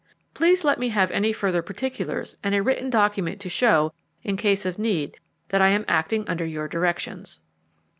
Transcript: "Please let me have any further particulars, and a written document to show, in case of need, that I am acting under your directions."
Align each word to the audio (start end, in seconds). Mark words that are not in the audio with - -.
"Please 0.33 0.63
let 0.63 0.79
me 0.79 0.89
have 0.89 1.11
any 1.11 1.31
further 1.31 1.61
particulars, 1.61 2.35
and 2.43 2.55
a 2.55 2.63
written 2.63 2.89
document 2.89 3.39
to 3.39 3.49
show, 3.49 3.93
in 4.23 4.35
case 4.35 4.65
of 4.65 4.79
need, 4.79 5.19
that 5.49 5.61
I 5.61 5.67
am 5.67 5.85
acting 5.87 6.27
under 6.27 6.43
your 6.43 6.67
directions." 6.67 7.39